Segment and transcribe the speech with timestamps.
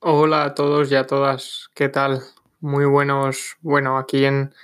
[0.00, 2.22] Hola a todos y a todas, ¿qué tal?
[2.60, 4.54] Muy buenos, bueno, aquí en,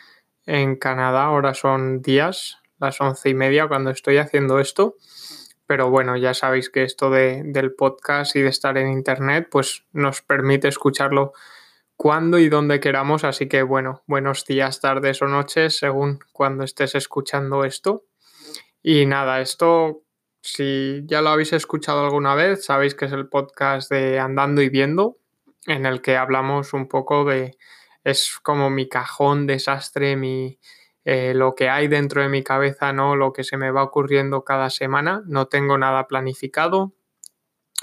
[0.45, 4.97] en Canadá ahora son días, las once y media cuando estoy haciendo esto,
[5.67, 9.87] pero bueno, ya sabéis que esto de, del podcast y de estar en internet pues
[9.93, 11.33] nos permite escucharlo
[11.97, 16.95] cuando y donde queramos, así que bueno, buenos días, tardes o noches según cuando estés
[16.95, 18.05] escuchando esto.
[18.83, 20.03] Y nada, esto
[20.43, 24.69] si ya lo habéis escuchado alguna vez, sabéis que es el podcast de Andando y
[24.69, 25.19] Viendo,
[25.67, 27.57] en el que hablamos un poco de,
[28.05, 30.59] es como mi cajón desastre, mi,
[31.05, 33.17] eh, lo que hay dentro de mi cabeza, ¿no?
[33.17, 36.93] Lo que se me va ocurriendo cada semana, no tengo nada planificado,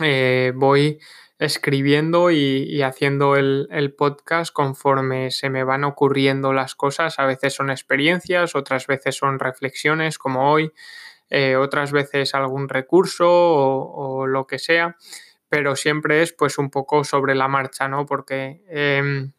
[0.02, 1.00] eh, voy
[1.38, 7.54] escribiendo y, haciendo el, el, podcast conforme se me van ocurriendo las cosas, a veces
[7.54, 10.74] son experiencias, otras veces son reflexiones como hoy,
[11.30, 14.98] eh, otras veces algún recurso o lo que sea
[15.50, 18.06] pero siempre es pues un poco sobre la marcha, ¿no?
[18.06, 19.30] Porque eh,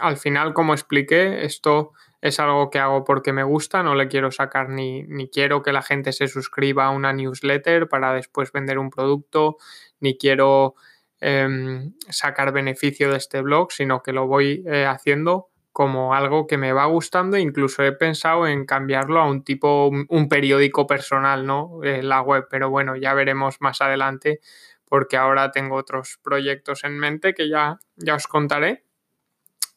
[0.00, 4.30] al final, como expliqué, esto es algo que hago porque me gusta, no le quiero
[4.30, 8.78] sacar ni, ni quiero que la gente se suscriba a una newsletter para después vender
[8.78, 9.56] un producto,
[10.00, 10.74] ni quiero
[11.20, 16.56] eh, sacar beneficio de este blog, sino que lo voy eh, haciendo como algo que
[16.56, 21.78] me va gustando incluso he pensado en cambiarlo a un tipo, un, periódico personal, ¿no?
[21.82, 24.40] la web, pero bueno, ya veremos más adelante
[24.88, 28.84] porque ahora tengo otros proyectos en mente que ya, ya os contaré.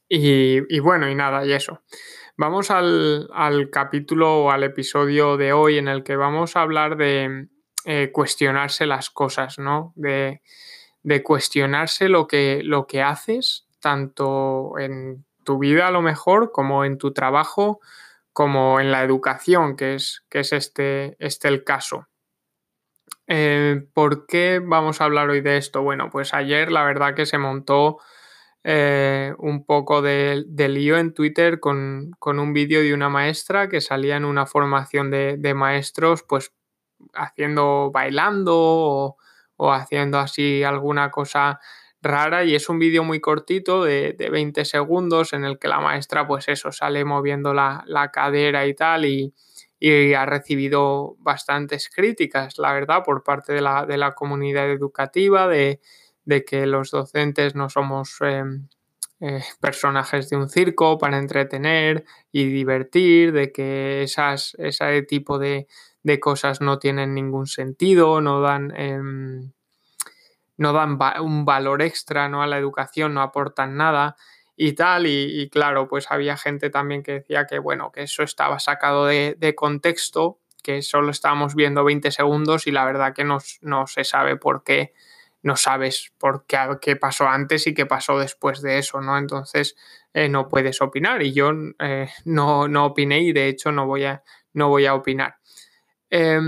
[0.08, 1.82] Y, y, bueno, y nada, y eso.
[2.38, 6.98] Vamos al, al, capítulo o al episodio de hoy en el que vamos a hablar
[6.98, 7.48] de
[7.86, 9.94] eh, cuestionarse las cosas, ¿no?
[9.96, 10.42] De,
[11.04, 16.86] de cuestionarse lo que, lo que haces, tanto en tu vida a lo mejor, como
[16.86, 17.80] en tu trabajo,
[18.34, 22.08] como en la educación, que es, que es este, este el caso.
[23.34, 25.82] Eh, ¿Por qué vamos a hablar hoy de esto?
[25.84, 28.00] Bueno, pues ayer la verdad que se montó
[28.66, 33.80] eh, un poco de, lío en Twitter con, con un vídeo de una maestra que
[33.80, 36.52] salía en una formación de, maestros, pues
[37.14, 39.18] haciendo, bailando o,
[39.56, 41.62] o, haciendo así alguna cosa
[42.02, 45.80] rara y es un vídeo muy cortito de, de, 20 segundos en el que la
[45.80, 49.34] maestra pues eso sale moviendo la, la cadera y tal y,
[49.84, 55.48] y ha recibido bastantes críticas, la verdad, por parte de la, de la comunidad educativa,
[55.48, 55.82] de,
[56.24, 58.44] de, que los docentes no somos eh,
[59.22, 65.68] eh, personajes de un circo para entretener y divertir, de que esas, ese tipo de,
[66.04, 68.72] de cosas no tienen ningún sentido, no dan...
[68.78, 69.02] Eh,
[70.58, 72.44] no dan un valor extra ¿no?
[72.44, 74.16] a la educación, no aportan nada
[74.64, 78.60] y tal, y, claro, pues había gente también que decía que, bueno, que eso estaba
[78.60, 83.88] sacado de, contexto, que solo estábamos viendo 20 segundos y la verdad que no, no
[83.88, 84.94] se sabe por qué,
[85.42, 89.18] no sabes por qué, qué, pasó antes y qué pasó después de eso, ¿no?
[89.18, 89.76] Entonces
[90.14, 91.50] eh, no puedes opinar y yo
[91.80, 94.22] eh, no, no opiné y de hecho no voy a,
[94.54, 95.38] no voy a opinar.
[96.12, 96.40] Eh,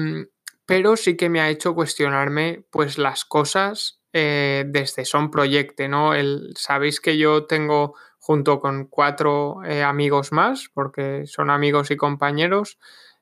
[0.67, 6.13] pero sí que me ha hecho cuestionarme pues las cosas eh, desde Son Proyecte, ¿no?
[6.13, 11.97] El, Sabéis que yo tengo junto con cuatro eh, amigos más, porque son amigos y
[11.97, 12.77] compañeros,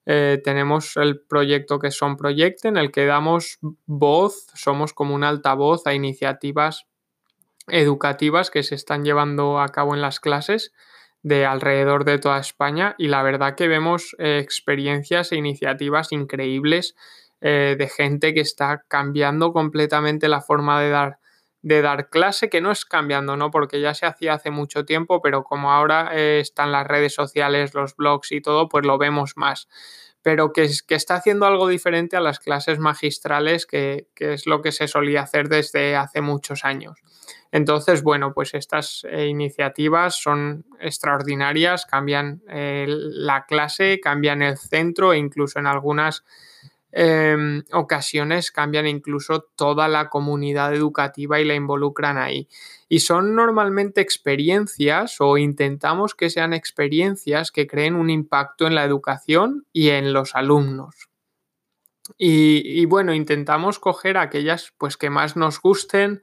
[0.06, 5.24] eh, tenemos el proyecto que Son Proyecte, en el que damos voz, somos como un
[5.24, 6.88] altavoz a iniciativas
[7.68, 10.73] educativas que se están llevando a cabo en las clases
[11.23, 16.96] de alrededor de toda España y la verdad que vemos experiencias e iniciativas increíbles
[17.44, 21.18] eh, de gente que está cambiando completamente la forma de dar,
[21.63, 23.50] de dar clase, que no es cambiando, ¿no?
[23.50, 27.74] Porque ya se hacía hace mucho tiempo, pero como ahora eh, están las redes sociales,
[27.74, 29.68] los blogs y todo, pues lo vemos más.
[30.22, 34.62] Pero que, que está haciendo algo diferente a las clases magistrales, que, que, es lo
[34.62, 37.00] que se solía hacer desde hace muchos años.
[37.52, 45.18] Entonces, bueno, pues estas eh, iniciativas son extraordinarias, cambian la clase, cambian el centro e
[45.18, 46.23] incluso en algunas
[46.91, 52.47] eh, ocasiones cambian incluso toda la comunidad educativa y la involucran ahí.
[52.90, 58.84] Y son normalmente experiencias o intentamos que sean experiencias que creen un impacto en la
[58.84, 61.09] educación y en los alumnos.
[62.17, 66.22] Y, bueno, intentamos coger aquellas pues que más nos gusten,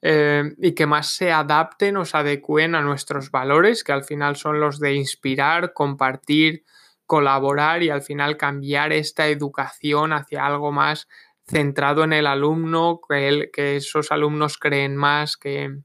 [0.00, 4.36] eh, y que más se adapten o se adecúen a nuestros valores, que al final
[4.36, 6.64] son los de inspirar, compartir,
[7.08, 11.08] colaborar y al final cambiar esta educación hacia algo más
[11.46, 15.78] centrado en el alumno, que, que esos alumnos creen más, que,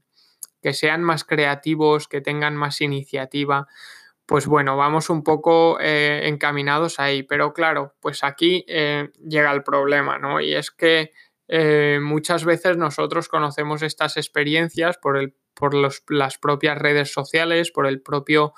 [0.60, 3.66] que, sean más creativos, que tengan más iniciativa.
[4.26, 9.62] Pues bueno, vamos un poco eh, encaminados ahí, pero claro, pues aquí eh, llega el
[9.62, 10.42] problema, ¿no?
[10.42, 11.10] Y es que
[11.48, 15.72] eh, muchas veces nosotros conocemos estas experiencias por el por
[16.10, 18.52] las propias redes sociales, por el propio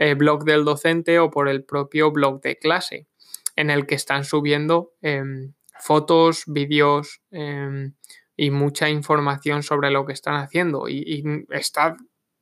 [0.00, 3.06] eh, blog del docente o por el propio blog de clase,
[3.54, 7.92] en el que están subiendo em, fotos, vídeos em,
[8.34, 10.88] y mucha información sobre lo que están haciendo.
[10.88, 11.98] Y, está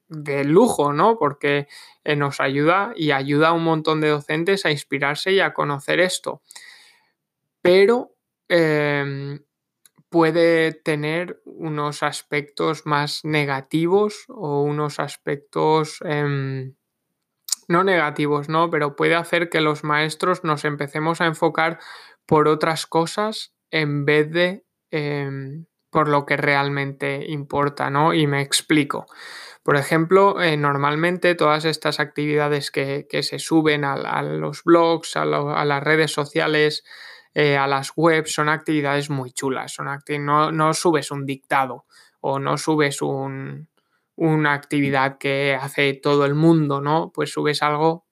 [0.07, 1.19] de lujo, ¿no?
[1.19, 1.67] Porque
[2.05, 5.99] eh, nos ayuda y ayuda a un montón de docentes a inspirarse y a conocer
[5.99, 6.43] esto.
[7.61, 8.15] Pero
[8.49, 9.41] em,
[10.11, 15.99] puede tener unos aspectos más negativos o unos aspectos
[17.69, 18.71] no negativos, ¿no?
[18.71, 21.79] Pero puede hacer que los maestros nos empecemos a enfocar
[22.27, 28.15] por otras cosas en vez de em, por lo que realmente importa, ¿no?
[28.15, 29.07] Y me explico.
[29.63, 35.83] Por ejemplo, eh, normalmente todas estas actividades que, se suben a, los blogs, a, las
[35.83, 36.85] redes sociales,
[37.35, 39.73] eh, a las webs, son actividades muy chulas.
[39.75, 39.89] Son
[40.21, 41.85] no, no, subes un dictado
[42.21, 43.03] o no subes
[44.19, 47.13] una actividad que hace todo el mundo, ¿no?
[47.15, 48.05] Pues subes algo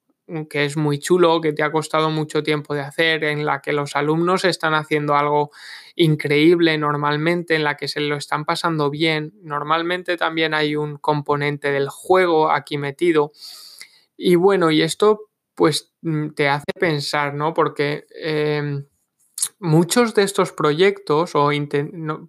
[0.49, 3.73] que es muy chulo, que te ha costado mucho tiempo de hacer, en la que
[3.73, 5.51] los alumnos están haciendo algo
[5.95, 9.33] increíble normalmente, en la que se lo están pasando bien.
[9.41, 13.31] Normalmente también hay un componente del juego aquí metido.
[14.15, 17.53] Y bueno, y esto pues mm, te hace pensar, ¿no?
[17.53, 18.85] Porque em,
[19.59, 21.49] muchos de estos proyectos, o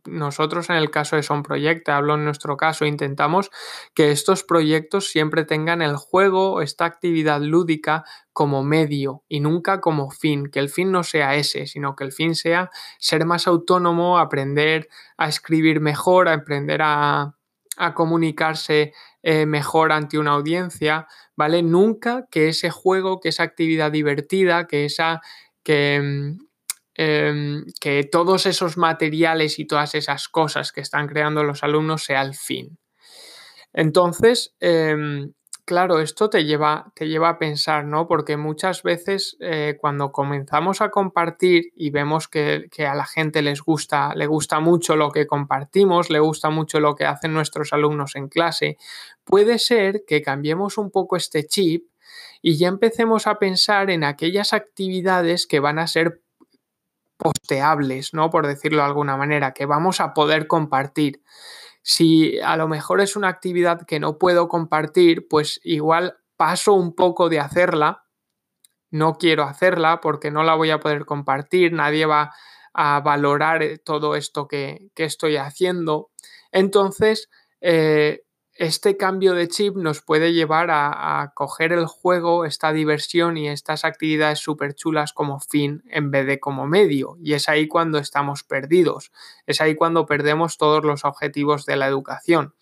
[0.06, 3.50] nosotros en el caso de Son Project, hablo en nuestro caso, intentamos
[3.94, 10.10] que estos proyectos siempre tengan el juego, esta actividad lúdica como medio y nunca como
[10.10, 14.18] fin, que el fin no sea ese, sino que el fin sea ser más autónomo,
[14.18, 14.88] aprender
[15.18, 17.34] a escribir mejor, a aprender a,
[17.94, 18.92] comunicarse
[19.22, 21.62] eh, mejor ante una audiencia, ¿vale?
[21.62, 25.20] Nunca que ese juego, que esa actividad divertida, que esa
[25.62, 26.34] que,
[27.00, 32.22] Em, que todos esos materiales y todas esas cosas que están creando los alumnos sea
[32.22, 32.76] el fin.
[33.72, 35.32] Entonces, em,
[35.64, 38.08] claro, esto te lleva, te lleva a pensar, ¿no?
[38.08, 43.42] Porque muchas veces eh, cuando comenzamos a compartir y vemos que, que, a la gente
[43.42, 47.72] les gusta, le gusta mucho lo que compartimos, le gusta mucho lo que hacen nuestros
[47.72, 48.76] alumnos en clase,
[49.22, 51.84] puede ser que cambiemos un poco este chip
[52.42, 56.22] y ya empecemos a pensar en aquellas actividades que van a ser
[57.18, 58.30] posteables, ¿no?
[58.30, 61.22] Por decirlo de alguna manera, que vamos a poder compartir.
[61.82, 66.94] Si a lo mejor es una actividad que no puedo compartir, pues igual paso un
[66.94, 68.04] poco de hacerla.
[68.90, 72.32] No quiero hacerla porque no la voy a poder compartir, nadie va
[72.72, 76.10] a valorar eh, todo esto que, estoy haciendo.
[76.52, 77.28] Entonces,
[77.60, 78.22] eh,
[78.58, 83.84] este cambio de chip nos puede llevar a, coger el juego, esta diversión y estas
[83.84, 87.16] actividades súper chulas como fin en vez de como medio.
[87.22, 89.12] Y es ahí cuando estamos perdidos.
[89.46, 92.54] Es ahí cuando perdemos todos los objetivos de la educación.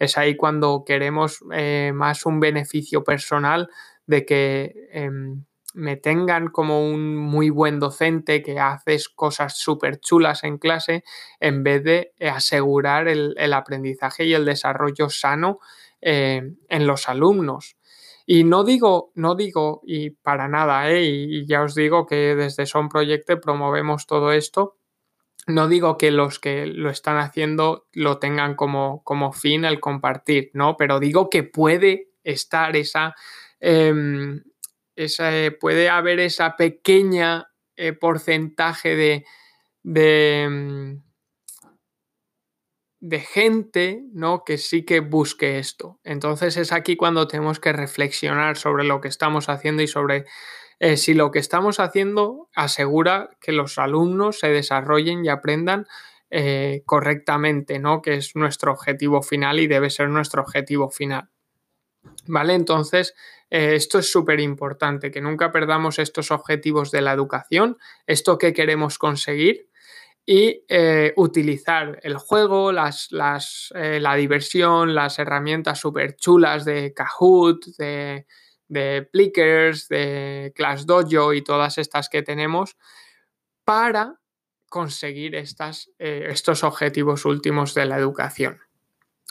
[0.00, 3.70] Es ahí cuando queremos eh, más un beneficio personal
[4.06, 10.44] de que em, me tengan como un muy buen docente que haces cosas súper chulas
[10.44, 11.04] en clase
[11.40, 15.58] en vez de asegurar el, aprendizaje y el desarrollo sano
[16.00, 17.76] eh, en los alumnos.
[18.24, 21.02] Y no digo, no digo, y para nada, ¿eh?
[21.02, 24.78] y, ya os digo que desde Son Proyecto promovemos todo esto.
[25.46, 30.50] No digo que los que lo están haciendo lo tengan como, como fin el compartir,
[30.54, 30.76] ¿no?
[30.78, 33.14] Pero digo que puede estar esa,
[34.96, 39.24] em, puede haber esa pequeña eh, porcentaje de,
[40.48, 41.02] mm,
[43.00, 44.44] de, gente ¿no?
[44.44, 46.00] que sí que busque esto.
[46.04, 50.24] Entonces es aquí cuando tenemos que reflexionar sobre lo que estamos haciendo y sobre
[50.80, 55.86] eh, si lo que estamos haciendo asegura que los alumnos se desarrollen y aprendan
[56.30, 58.02] eh, correctamente, ¿no?
[58.02, 61.30] que es nuestro objetivo final y debe ser nuestro objetivo final.
[62.26, 62.54] ¿Vale?
[62.54, 63.14] Entonces,
[63.54, 68.52] eh, esto es súper importante, que nunca perdamos estos objetivos de la educación, esto que
[68.52, 69.70] queremos conseguir
[70.26, 73.10] y eh, utilizar el juego, las,
[73.76, 78.26] eh, la diversión, las herramientas súper chulas de Kahoot, de,
[78.66, 82.76] de Plickers, de Class Dojo y todas estas que tenemos
[83.62, 84.20] para
[84.68, 88.63] conseguir estas, estos objetivos últimos de la educación.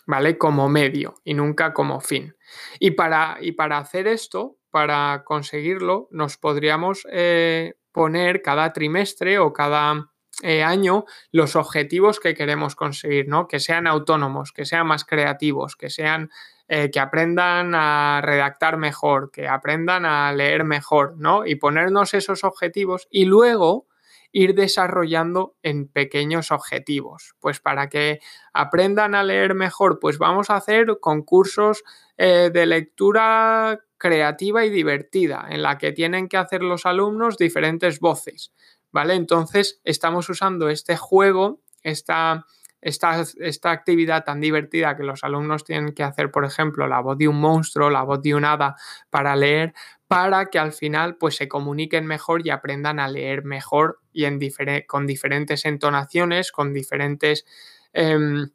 [0.05, 0.37] ¿Vale?
[0.37, 2.35] Como medio y nunca como fin.
[2.79, 9.53] Y para, y para hacer esto, para conseguirlo, nos podríamos eh, poner cada trimestre o
[9.53, 10.09] cada
[10.41, 13.47] eh, año los objetivos que queremos conseguir, ¿no?
[13.47, 16.31] Que sean autónomos, que sean más creativos, que sean
[16.67, 21.45] eh, que aprendan a redactar mejor, que aprendan a leer mejor, ¿no?
[21.45, 23.85] Y ponernos esos objetivos y luego
[24.33, 27.35] ir desarrollando en pequeños objetivos.
[27.39, 28.19] Pues para que
[28.51, 31.83] aprendan a leer mejor, pues vamos a hacer concursos
[32.17, 37.99] eh, de lectura creativa y divertida, en la que tienen que hacer los alumnos diferentes
[37.99, 38.51] voces,
[38.91, 39.13] ¿vale?
[39.13, 42.45] Entonces estamos usando este juego, esta
[42.83, 47.27] esta, actividad tan divertida que los alumnos tienen que hacer, por ejemplo, la voz de
[47.27, 48.75] un monstruo, la voz de un hada
[49.09, 49.73] para leer,
[50.13, 54.39] para que al final pues se comuniquen mejor y aprendan a leer mejor y en
[54.87, 57.45] con diferentes entonaciones, con diferentes
[57.93, 58.51] em,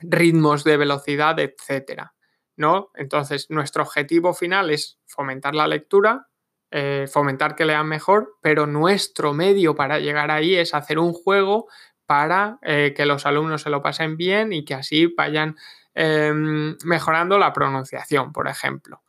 [0.00, 2.14] ritmos de velocidad, etcétera.
[2.56, 2.90] ¿no?
[2.94, 6.28] Entonces, nuestro objetivo final es fomentar la lectura,
[6.70, 11.66] eh, fomentar que lean mejor, pero nuestro medio para llegar ahí es hacer un juego
[12.06, 15.56] para eh, que los alumnos se lo pasen bien y que así vayan
[15.94, 19.02] em, mejorando la pronunciación, por ejemplo.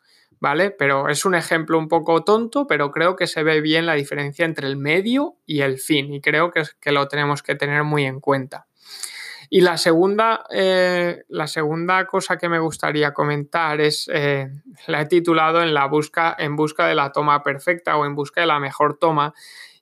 [0.44, 0.72] ¿Vale?
[0.72, 4.44] Pero es un ejemplo un poco tonto, pero creo que se ve bien la diferencia
[4.44, 8.04] entre el medio y el fin y creo que, que lo tenemos que tener muy
[8.04, 8.68] en cuenta.
[9.50, 14.50] Y la segunda, eh, la segunda cosa que me gustaría comentar es, eh,
[14.88, 18.42] la he titulado en, la busca, en busca de la toma perfecta o en busca
[18.42, 19.34] de la mejor toma,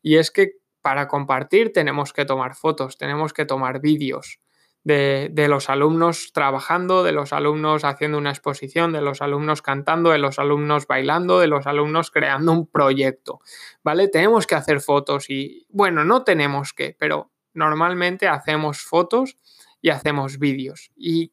[0.03, 4.39] y es que para compartir tenemos que tomar fotos, tenemos que tomar vídeos
[4.83, 10.17] de, los alumnos trabajando, de los alumnos haciendo una exposición, de los alumnos cantando, de
[10.17, 13.41] los alumnos bailando, de los alumnos creando un proyecto,
[13.83, 14.07] ¿vale?
[14.07, 19.37] Tenemos que hacer fotos y, bueno, no tenemos que, pero normalmente hacemos fotos
[19.81, 20.91] y hacemos vídeos.
[20.95, 21.31] Y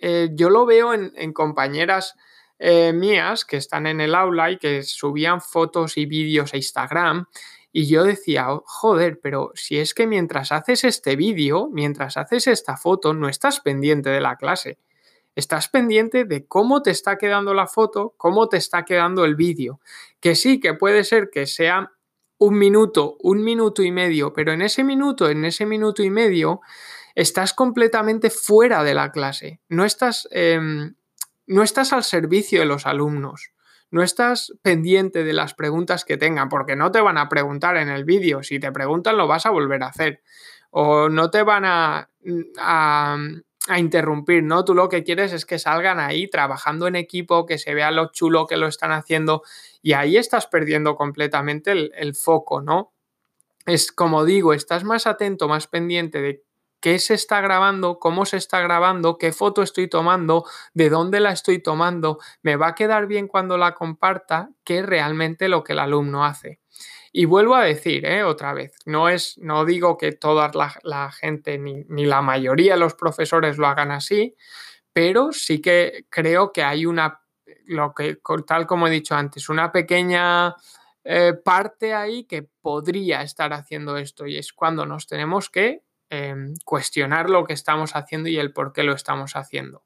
[0.00, 2.14] eh, yo lo veo en, compañeras
[2.58, 7.26] eh, mías que están en el aula y que subían fotos y vídeos a Instagram
[7.78, 12.46] y yo decía, oh, joder, pero si es que mientras haces este vídeo, mientras haces
[12.46, 14.78] esta foto, no estás pendiente de la clase.
[15.34, 19.78] Estás pendiente de cómo te está quedando la foto, cómo te está quedando el vídeo.
[20.20, 21.92] Que sí, que puede ser que sea
[22.38, 26.62] un minuto, un minuto y medio, pero en ese minuto, en ese minuto y medio,
[27.14, 29.60] estás completamente fuera de la clase.
[29.68, 30.94] No estás, em,
[31.46, 33.50] no estás al servicio de los alumnos
[33.90, 37.88] no estás pendiente de las preguntas que tengan, porque no te van a preguntar en
[37.88, 38.42] el vídeo.
[38.42, 40.22] Si te preguntan, lo vas a volver a hacer.
[40.70, 42.10] O no te van a,
[42.58, 43.18] a,
[43.78, 44.64] interrumpir, ¿no?
[44.64, 48.12] Tú lo que quieres es que salgan ahí trabajando en equipo, que se vea lo
[48.12, 49.42] chulo que lo están haciendo.
[49.82, 52.92] Y ahí estás perdiendo completamente el, el foco, ¿no?
[53.66, 56.45] Es como digo, estás más atento, más pendiente de
[56.80, 61.32] qué se está grabando, cómo se está grabando, qué foto estoy tomando, de dónde la
[61.32, 65.78] estoy tomando, me va a quedar bien cuando la comparta, que realmente lo que el
[65.78, 66.60] alumno hace.
[67.12, 68.24] Y vuelvo a decir, ¿eh?
[68.24, 70.50] otra vez, no es, no digo que toda
[70.82, 74.36] la, gente ni, la mayoría de los profesores lo hagan así,
[74.92, 77.22] pero sí que creo que hay una,
[77.64, 80.54] lo que, tal como he dicho antes, una pequeña
[81.04, 86.54] eh, parte ahí que podría estar haciendo esto y es cuando nos tenemos que Em,
[86.64, 89.82] cuestionar lo que estamos haciendo y el por qué lo estamos haciendo.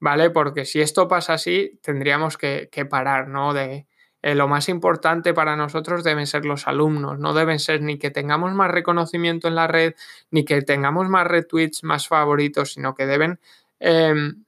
[0.00, 0.30] ¿Vale?
[0.30, 3.54] Porque si esto pasa así, tendríamos que, parar, ¿no?
[3.54, 3.86] De,
[4.22, 8.10] eh, lo más importante para nosotros deben ser los alumnos, no deben ser ni que
[8.10, 9.94] tengamos más reconocimiento en la red,
[10.30, 13.38] ni que tengamos más retweets, más favoritos, sino que deben
[13.78, 14.44] em,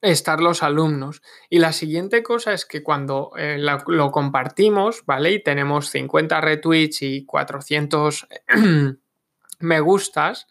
[0.00, 1.22] estar los alumnos.
[1.50, 5.32] Y la siguiente cosa es que cuando eh, lo compartimos, ¿vale?
[5.32, 8.28] Y tenemos 50 retweets y 400
[9.64, 10.46] me gustas,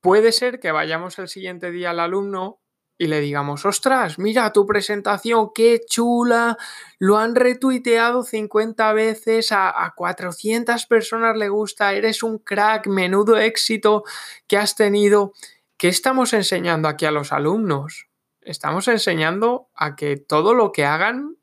[0.00, 2.60] puede ser que vayamos el siguiente día al alumno
[2.98, 6.56] y le digamos, ostras, mira tu presentación, qué chula,
[6.98, 14.04] lo han retuiteado 50 veces, a, 400 personas le gusta, eres un crack, menudo éxito
[14.46, 15.32] que has tenido.
[15.76, 18.08] ¿Qué estamos enseñando aquí a los alumnos?
[18.40, 21.36] Estamos enseñando a que todo lo que hagan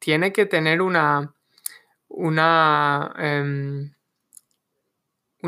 [0.00, 1.34] tiene que tener una,
[2.08, 3.92] una, em,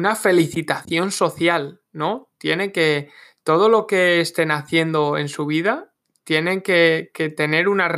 [0.00, 2.30] una felicitación social, ¿no?
[2.38, 3.10] Tiene que,
[3.44, 5.92] todo lo que estén haciendo en su vida,
[6.24, 7.92] tienen que, tener una,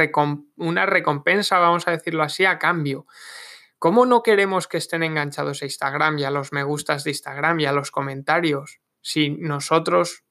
[0.57, 3.07] una, recompensa, vamos a decirlo así, a cambio.
[3.79, 7.61] ¿Cómo no queremos que estén enganchados a Instagram y a los me gustas de Instagram
[7.61, 8.81] y a los comentarios?
[9.01, 10.25] Si nosotros,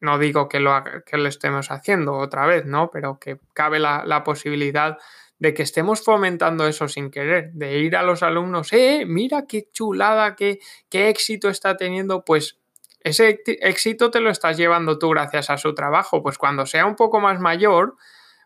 [0.00, 2.90] no digo que lo, que lo estemos haciendo otra vez, ¿no?
[2.90, 4.96] Pero que cabe la, la posibilidad
[5.40, 9.68] de que estemos fomentando eso sin querer, de ir a los alumnos, eh, mira qué
[9.72, 12.58] chulada, qué, qué éxito está teniendo, pues
[13.00, 16.94] ese éxito te lo estás llevando tú gracias a su trabajo, pues cuando sea un
[16.94, 17.96] poco más mayor,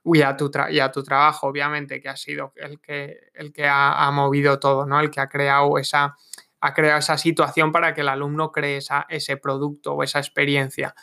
[0.04, 4.60] y a tu, tu trabajo, obviamente, que ha sido el que, el que ha, movido
[4.60, 5.00] todo, ¿no?
[5.00, 6.16] El que ha creado esa,
[6.60, 10.94] ha creado esa situación para que el alumno cree esa, ese producto o esa experiencia.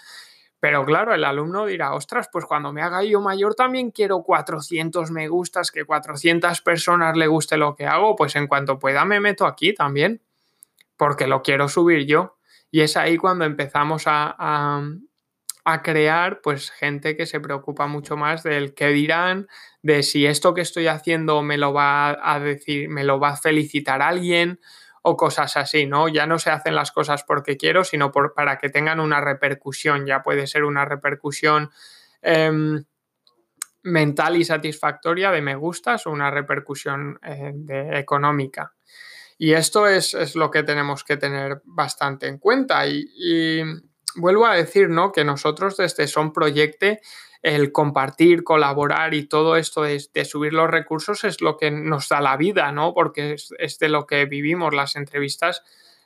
[0.62, 5.10] Pero claro, el alumno dirá, ostras, pues cuando me haga yo mayor también quiero 400
[5.10, 9.20] me gustas, que 400 personas le guste lo que hago, pues en cuanto pueda me
[9.20, 10.22] meto aquí también.
[10.98, 12.38] porque lo quiero subir yo.
[12.70, 14.36] Y es ahí cuando empezamos a,
[15.66, 19.48] a, crear pues gente que se preocupa mucho más del qué dirán,
[19.82, 23.38] de si esto que estoy haciendo me lo va a decir, me lo va a
[23.38, 24.60] felicitar alguien
[25.04, 26.08] o cosas así, ¿no?
[26.08, 30.06] Ya no se hacen las cosas porque quiero, sino por, para que tengan una repercusión.
[30.06, 31.72] Ya puede ser una repercusión
[32.22, 32.84] em,
[33.84, 37.54] mental y satisfactoria de me gustas o una repercusión eh,
[37.94, 38.74] económica.
[39.38, 42.86] Y esto es, lo que tenemos que tener bastante en cuenta.
[42.86, 43.64] Y,
[44.16, 45.12] vuelvo a decir, ¿no?
[45.12, 47.02] Que nosotros desde Son Proyecte
[47.42, 52.22] el compartir, colaborar y todo esto de, subir los recursos es lo que nos da
[52.22, 52.94] la vida, ¿no?
[52.94, 55.64] Porque es, de lo que vivimos las entrevistas,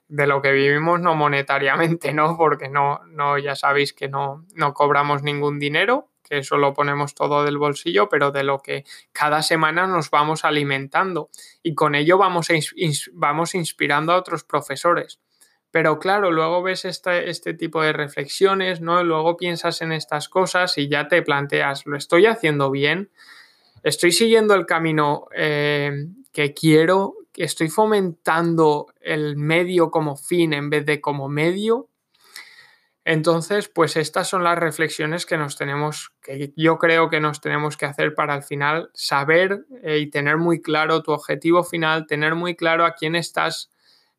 [0.08, 2.38] de lo que vivimos no monetariamente, ¿no?
[2.38, 7.13] Porque no, no ya sabéis que no, no cobramos ningún dinero, que eso lo ponemos
[7.13, 11.30] todo del bolsillo, pero de lo que cada semana nos vamos alimentando
[11.62, 12.48] y con ello vamos,
[13.13, 15.20] vamos inspirando a otros profesores.
[15.75, 19.03] Pero claro, luego ves este, este, tipo de reflexiones, ¿no?
[19.03, 23.10] Luego piensas en estas cosas y ya te planteas, ¿lo estoy haciendo bien?
[23.84, 27.15] ¿Estoy siguiendo el camino eh, que quiero?
[27.36, 31.89] ¿Estoy fomentando el medio como fin en vez de como medio?
[33.03, 37.75] Entonces, pues estas son las reflexiones que nos tenemos, que yo creo que nos tenemos
[37.75, 42.34] que hacer para al final saber eh, y tener muy claro tu objetivo final, tener
[42.34, 43.75] muy claro a quién estás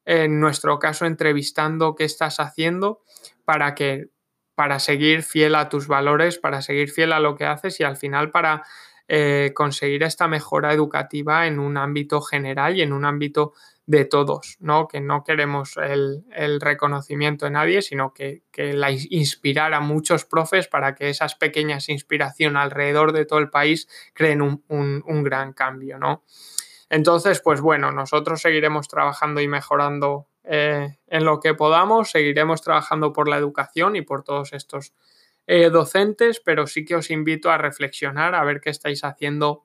[0.06, 3.02] en nuestro caso entrevistando qué estás haciendo
[3.44, 4.06] para que
[4.54, 7.98] para seguir fiel a tus valores, para seguir fiel a lo que haces y al
[7.98, 8.62] final para
[9.06, 13.52] eh, conseguir esta mejora educativa en un ámbito general y en un ámbito
[13.84, 14.88] de todos, ¿no?
[14.88, 16.24] Que no queremos el,
[16.60, 22.62] reconocimiento de nadie, sino que, la inspirar a muchos profes para que esas pequeñas inspiraciones
[22.62, 26.24] alrededor de todo el país creen un, un gran cambio, ¿no?
[26.88, 33.12] Entonces, pues bueno, nosotros seguiremos trabajando y mejorando eh, en lo que podamos, seguiremos trabajando
[33.12, 34.92] por la educación y por todos estos
[35.48, 39.64] eh, docentes, pero sí que os invito a reflexionar, a ver qué estáis haciendo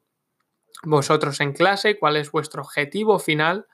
[0.83, 3.67] vosotros en clase, cuál es vuestro objetivo final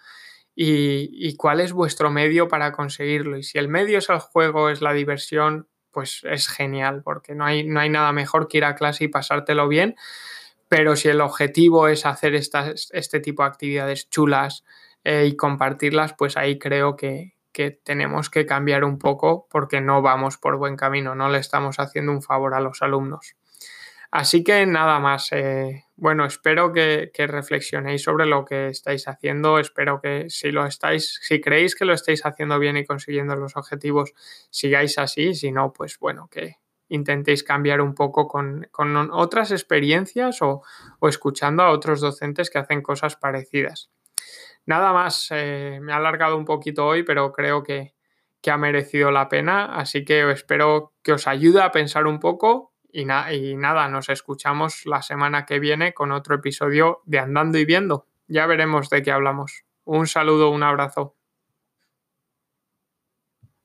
[0.54, 3.38] y, cuál es vuestro medio para conseguirlo.
[3.38, 7.46] Y si el medio es el juego, es la diversión, pues es genial, porque no
[7.46, 9.96] hay, no hay nada mejor que ir a clase y pasártelo bien
[10.70, 14.64] pero si el objetivo es hacer este tipo de actividades chulas
[15.04, 17.36] eh, y compartirlas, pues ahí creo que,
[17.84, 22.12] tenemos que cambiar un poco porque no vamos por buen camino, no le estamos haciendo
[22.12, 23.36] un favor a los alumnos.
[24.12, 29.58] Así que nada más, eh, bueno, espero que, que, reflexionéis sobre lo que estáis haciendo,
[29.58, 33.58] espero que si lo estáis, si creéis que lo estáis haciendo bien y consiguiendo los
[33.58, 34.14] objetivos,
[34.52, 36.58] sigáis así, si no, pues bueno, que,
[36.90, 38.68] intentéis cambiar un poco con,
[39.12, 40.64] otras experiencias o,
[41.04, 43.90] escuchando a otros docentes que hacen cosas parecidas.
[44.66, 47.94] Nada más, eh, me ha alargado un poquito hoy, pero creo que,
[48.42, 52.74] que, ha merecido la pena, así que espero que os ayude a pensar un poco
[52.92, 57.66] y, y nada, nos escuchamos la semana que viene con otro episodio de Andando y
[57.66, 58.08] Viendo.
[58.28, 59.64] Ya veremos de qué hablamos.
[59.86, 61.17] Un saludo, un abrazo.